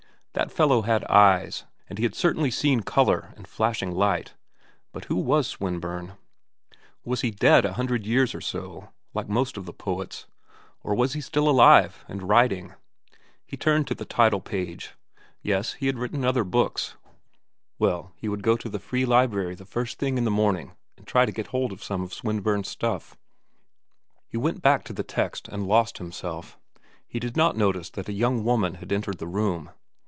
[0.33, 4.33] That fellow had eyes, and he had certainly seen color and flashing light.
[4.93, 6.13] But who was Swinburne?
[7.03, 10.27] Was he dead a hundred years or so, like most of the poets?
[10.83, 12.73] Or was he alive still, and writing?
[13.45, 14.91] He turned to the title page...
[15.41, 16.95] yes, he had written other books;
[17.77, 21.05] well, he would go to the free library the first thing in the morning and
[21.05, 23.17] try to get hold of some of Swinburne's stuff.
[24.29, 26.57] He went back to the text and lost himself.
[27.05, 29.71] He did not notice that a young woman had entered the room.